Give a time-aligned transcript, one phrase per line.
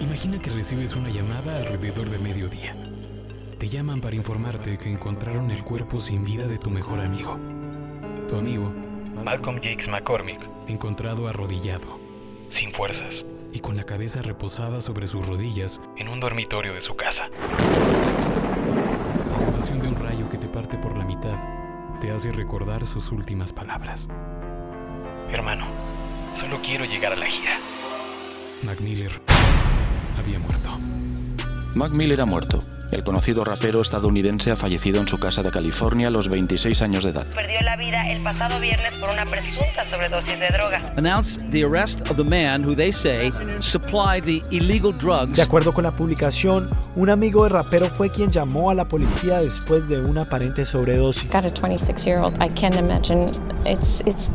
[0.00, 2.76] Imagina que recibes una llamada alrededor de mediodía.
[3.58, 7.36] Te llaman para informarte que encontraron el cuerpo sin vida de tu mejor amigo.
[8.28, 8.72] Tu amigo,
[9.24, 11.98] Malcolm Jakes McCormick, encontrado arrodillado,
[12.48, 16.94] sin fuerzas y con la cabeza reposada sobre sus rodillas en un dormitorio de su
[16.94, 17.28] casa.
[19.32, 21.38] La sensación de un rayo que te parte por la mitad
[22.00, 24.08] te hace recordar sus últimas palabras.
[25.32, 25.66] Hermano,
[26.36, 27.58] solo quiero llegar a la gira.
[28.62, 29.10] Mac Miller
[30.18, 30.70] había muerto.
[31.74, 32.58] Mac Miller ha muerto.
[32.90, 37.04] El conocido rapero estadounidense ha fallecido en su casa de California a los 26 años
[37.04, 37.26] de edad.
[37.34, 40.90] Perdió la vida el pasado viernes por una presunta sobredosis de droga.
[40.96, 45.36] announced the arrest of the man who they say supplied the illegal drugs.
[45.36, 49.40] De acuerdo con la publicación, un amigo del rapero fue quien llamó a la policía
[49.40, 51.30] después de una aparente sobredosis.
[51.30, 52.34] got a 26 year old.
[52.42, 53.20] I can't imagine.
[53.66, 54.32] It's it's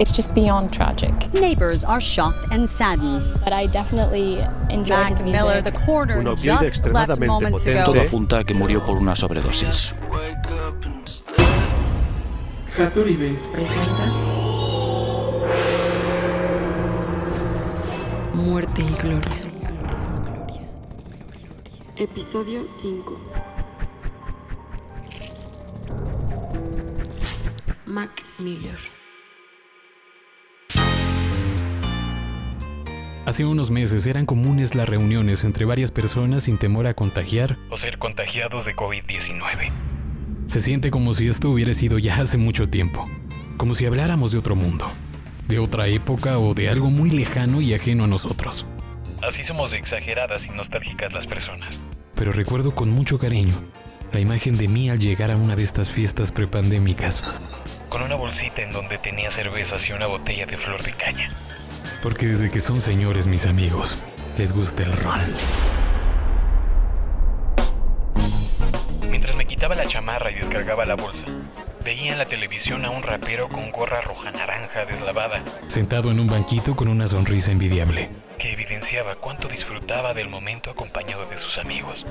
[0.00, 1.12] it's just beyond tragic.
[1.32, 3.28] Neighbors are shocked and saddened.
[3.44, 5.40] But I definitely enjoy Mac his music.
[5.40, 7.80] Miller, the coroner, Un opioide just left extremadamente moments potente.
[7.82, 7.92] ago.
[7.92, 9.92] Todo apunta a que murió por una sobredosis.
[12.76, 14.04] Happy Events presenta
[18.34, 19.52] Muerte y Gloria.
[21.96, 23.18] Episodio 5
[27.86, 28.76] Mac Miller.
[33.26, 37.76] Hace unos meses eran comunes las reuniones entre varias personas sin temor a contagiar o
[37.76, 39.72] ser contagiados de COVID-19.
[40.46, 43.10] Se siente como si esto hubiera sido ya hace mucho tiempo,
[43.56, 44.88] como si habláramos de otro mundo,
[45.48, 48.64] de otra época o de algo muy lejano y ajeno a nosotros.
[49.22, 51.80] Así somos de exageradas y nostálgicas las personas.
[52.14, 53.54] Pero recuerdo con mucho cariño
[54.12, 57.36] la imagen de mí al llegar a una de estas fiestas prepandémicas,
[57.88, 61.28] con una bolsita en donde tenía cervezas y una botella de flor de caña.
[62.06, 63.96] Porque desde que son señores mis amigos,
[64.38, 65.18] les gusta el ron.
[69.10, 71.26] Mientras me quitaba la chamarra y descargaba la bolsa,
[71.84, 76.28] veía en la televisión a un rapero con gorra roja naranja deslavada, sentado en un
[76.28, 82.06] banquito con una sonrisa envidiable, que evidenciaba cuánto disfrutaba del momento acompañado de sus amigos.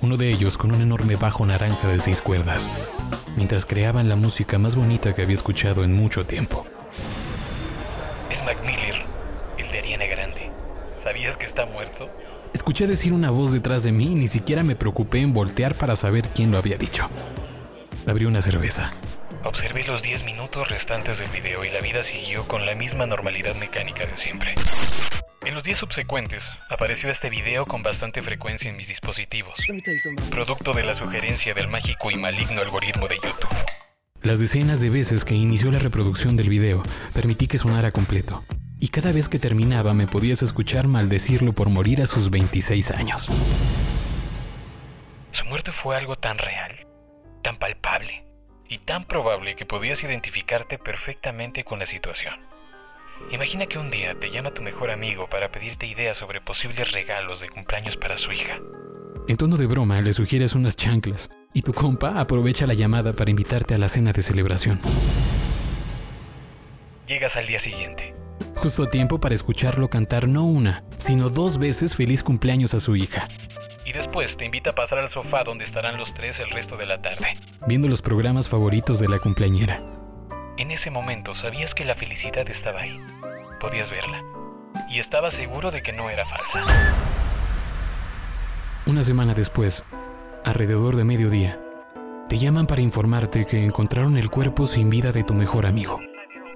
[0.00, 2.66] Uno de ellos con un enorme bajo naranja de seis cuerdas,
[3.36, 6.64] mientras creaban la música más bonita que había escuchado en mucho tiempo.
[8.38, 9.02] Es Mac Miller,
[9.58, 10.52] el de Ariana Grande.
[10.98, 12.08] ¿Sabías que está muerto?
[12.54, 15.96] Escuché decir una voz detrás de mí y ni siquiera me preocupé en voltear para
[15.96, 17.08] saber quién lo había dicho.
[18.06, 18.92] Abrí una cerveza.
[19.42, 23.56] Observé los 10 minutos restantes del video y la vida siguió con la misma normalidad
[23.56, 24.54] mecánica de siempre.
[25.44, 29.58] En los días subsecuentes, apareció este video con bastante frecuencia en mis dispositivos,
[30.30, 33.77] producto de la sugerencia del mágico y maligno algoritmo de YouTube.
[34.22, 36.82] Las decenas de veces que inició la reproducción del video,
[37.14, 38.44] permití que sonara completo.
[38.80, 43.28] Y cada vez que terminaba me podías escuchar maldecirlo por morir a sus 26 años.
[45.30, 46.86] Su muerte fue algo tan real,
[47.42, 48.24] tan palpable
[48.68, 52.34] y tan probable que podías identificarte perfectamente con la situación.
[53.30, 57.40] Imagina que un día te llama tu mejor amigo para pedirte ideas sobre posibles regalos
[57.40, 58.58] de cumpleaños para su hija.
[59.28, 63.30] En tono de broma le sugieres unas chanclas y tu compa aprovecha la llamada para
[63.30, 64.80] invitarte a la cena de celebración.
[67.06, 68.14] Llegas al día siguiente,
[68.54, 72.96] justo a tiempo para escucharlo cantar no una, sino dos veces feliz cumpleaños a su
[72.96, 73.28] hija.
[73.84, 76.86] Y después te invita a pasar al sofá donde estarán los tres el resto de
[76.86, 79.82] la tarde, viendo los programas favoritos de la cumpleañera.
[80.56, 82.98] En ese momento sabías que la felicidad estaba ahí.
[83.60, 84.24] Podías verla.
[84.88, 86.64] Y estabas seguro de que no era falsa.
[88.88, 89.84] Una semana después,
[90.46, 91.60] alrededor de mediodía,
[92.30, 96.00] te llaman para informarte que encontraron el cuerpo sin vida de tu mejor amigo,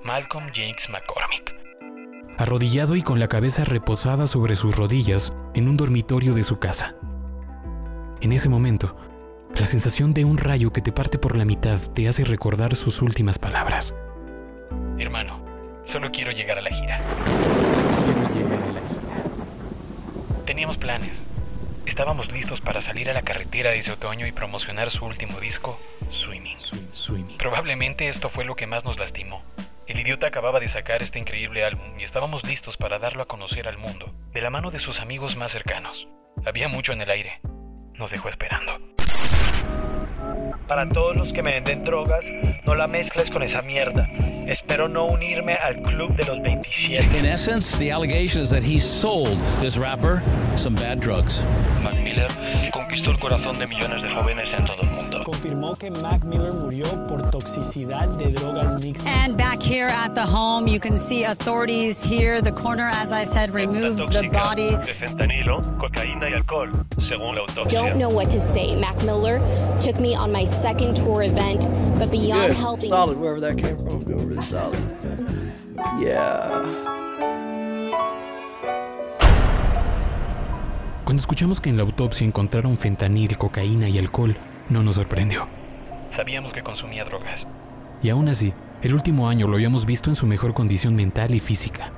[0.02, 1.54] Malcolm James McCormick.
[2.38, 6.94] Arrodillado y con la cabeza reposada sobre sus rodillas en un dormitorio de su casa.
[8.22, 8.96] En ese momento,
[9.54, 13.02] la sensación de un rayo que te parte por la mitad te hace recordar sus
[13.02, 13.92] últimas palabras.
[14.98, 15.44] Hermano,
[15.84, 16.98] solo quiero llegar a la gira.
[18.02, 20.44] Quiero llegar a la gira.
[20.46, 21.22] Teníamos planes.
[21.86, 26.58] Estábamos listos para salir a la carretera ese otoño y promocionar su último disco, Swimming.
[26.92, 27.38] Swimming.
[27.38, 29.42] Probablemente esto fue lo que más nos lastimó.
[29.88, 33.66] El idiota acababa de sacar este increíble álbum y estábamos listos para darlo a conocer
[33.66, 36.08] al mundo, de la mano de sus amigos más cercanos.
[36.46, 37.40] Había mucho en el aire.
[37.94, 38.78] Nos dejó esperando.
[40.66, 42.24] Para todos los que me venden drogas,
[42.64, 44.08] no la mezcles con esa mierda.
[44.46, 47.18] Espero no unirme al club de los 27.
[47.18, 50.22] In essence, the allegation is that he sold this rapper
[50.56, 51.44] some bad drugs.
[51.82, 52.28] Mac Miller
[52.72, 55.11] conquistó el corazón de millones de jóvenes en todo el mundo.
[55.24, 59.06] Confirmó que Mac Miller murió por toxicidad de drogas mixtas.
[59.06, 62.40] And back here at the home, you can see authorities here.
[62.40, 64.76] The coroner, as I said, removed the body.
[64.76, 67.80] De fentanilo, cocaína y alcohol, según la autopsia.
[67.80, 68.76] Don't know what to say.
[68.76, 69.40] Mac Miller
[69.80, 72.56] took me on my second tour event, but beyond Good.
[72.56, 72.88] helping.
[72.88, 74.04] Solid, wherever that came from.
[74.04, 74.80] Feel really solid.
[75.98, 76.62] Yeah.
[81.04, 84.36] Cuando escuchamos que en la autopsia encontraron fentanil, cocaína y alcohol,
[84.68, 85.48] no nos sorprendió.
[86.10, 87.46] Sabíamos que consumía drogas.
[88.02, 91.40] Y aún así, el último año lo habíamos visto en su mejor condición mental y
[91.40, 91.92] física,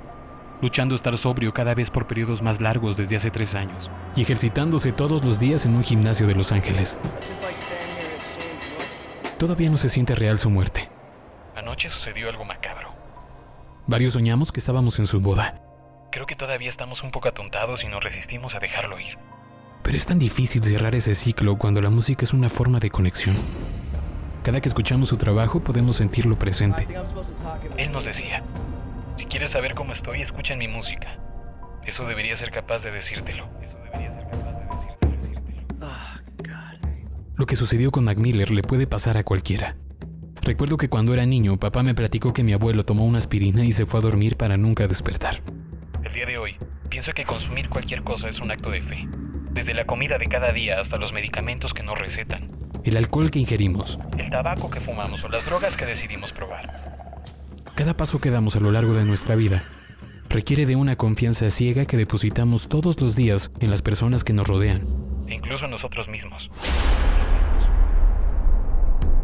[0.61, 4.23] luchando a estar sobrio cada vez por periodos más largos desde hace tres años, y
[4.23, 6.97] ejercitándose todos los días en un gimnasio de Los Ángeles.
[9.39, 10.89] Todavía no se siente real su muerte.
[11.57, 12.91] Anoche sucedió algo macabro.
[13.87, 15.61] Varios soñamos que estábamos en su boda.
[16.11, 19.19] Creo que todavía estamos un poco atontados y nos resistimos a dejarlo ir.
[19.85, 23.37] Pero es tan difícil cerrar ese ciclo cuando la música es una forma de conexión.
[24.43, 26.89] Cada que escuchamos su trabajo podemos sentirlo I presente.
[27.77, 28.43] Él nos decía,
[29.17, 31.19] si quieres saber cómo estoy, escucha mi música.
[31.85, 33.47] Eso debería ser capaz de decírtelo.
[33.63, 35.17] Eso debería ser capaz de decírtelo.
[35.17, 35.67] decírtelo.
[35.83, 36.89] Ah, God.
[37.37, 39.77] Lo que sucedió con Mac Miller le puede pasar a cualquiera.
[40.41, 43.73] Recuerdo que cuando era niño, papá me platicó que mi abuelo tomó una aspirina y
[43.73, 45.43] se fue a dormir para nunca despertar.
[46.03, 46.57] El día de hoy,
[46.89, 49.09] pienso que consumir cualquier cosa es un acto de fe.
[49.55, 52.51] Desde la comida de cada día hasta los medicamentos que nos recetan.
[52.83, 54.01] El alcohol que ingerimos.
[54.19, 56.69] El tabaco que fumamos o las drogas que decidimos probar.
[57.77, 59.63] Cada paso que damos a lo largo de nuestra vida
[60.29, 64.49] requiere de una confianza ciega que depositamos todos los días en las personas que nos
[64.49, 64.83] rodean.
[65.29, 66.51] E incluso en nosotros mismos.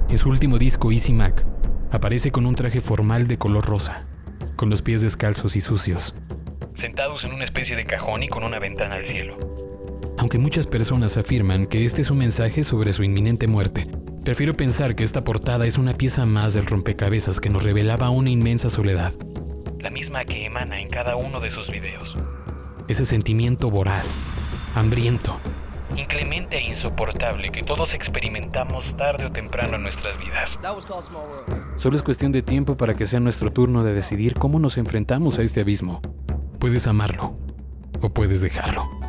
[0.08, 1.44] En su último disco, Easy Mac,
[1.90, 4.06] aparece con un traje formal de color rosa,
[4.54, 6.14] con los pies descalzos y sucios,
[6.74, 9.59] sentados en una especie de cajón y con una ventana al cielo.
[10.20, 13.86] Aunque muchas personas afirman que este es un mensaje sobre su inminente muerte,
[14.22, 18.28] prefiero pensar que esta portada es una pieza más del rompecabezas que nos revelaba una
[18.28, 19.14] inmensa soledad.
[19.78, 22.18] La misma que emana en cada uno de sus videos.
[22.86, 24.14] Ese sentimiento voraz,
[24.74, 25.38] hambriento,
[25.96, 30.58] inclemente e insoportable que todos experimentamos tarde o temprano en nuestras vidas.
[31.76, 35.38] Solo es cuestión de tiempo para que sea nuestro turno de decidir cómo nos enfrentamos
[35.38, 36.02] a este abismo.
[36.58, 37.38] Puedes amarlo
[38.02, 38.99] o puedes dejarlo.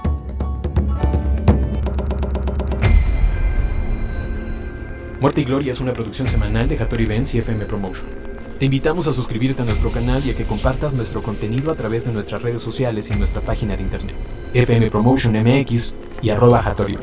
[5.21, 8.09] Muerte y Gloria es una producción semanal de Hattori Events y FM Promotion.
[8.57, 12.03] Te invitamos a suscribirte a nuestro canal y a que compartas nuestro contenido a través
[12.03, 14.15] de nuestras redes sociales y nuestra página de internet,
[14.55, 16.99] FM Promotion MX y arroba Hattori you.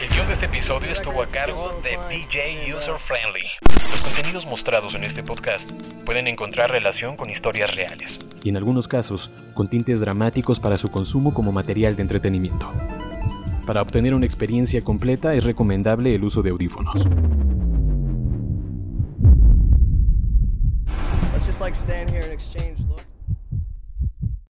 [0.00, 3.46] El guion de este episodio estuvo a cargo de DJ User Friendly.
[3.90, 5.72] Los contenidos mostrados en este podcast
[6.06, 8.18] pueden encontrar relación con historias reales.
[8.42, 12.72] Y en algunos casos, con tintes dramáticos para su consumo como material de entretenimiento.
[13.66, 17.04] Para obtener una experiencia completa es recomendable el uso de audífonos.